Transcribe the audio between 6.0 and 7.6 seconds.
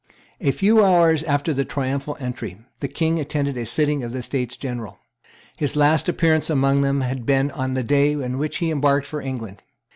appearance among them had been